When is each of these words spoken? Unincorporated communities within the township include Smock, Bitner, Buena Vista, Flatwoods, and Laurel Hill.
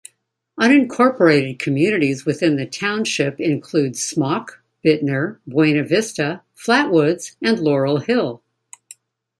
Unincorporated 0.59 1.59
communities 1.59 2.25
within 2.25 2.55
the 2.55 2.65
township 2.65 3.39
include 3.39 3.95
Smock, 3.95 4.63
Bitner, 4.83 5.37
Buena 5.45 5.83
Vista, 5.83 6.41
Flatwoods, 6.57 7.35
and 7.39 7.59
Laurel 7.59 7.99
Hill. 7.99 8.41